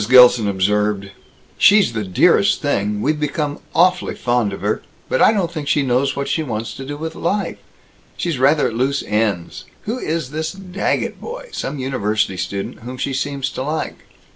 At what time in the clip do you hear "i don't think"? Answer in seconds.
5.21-5.67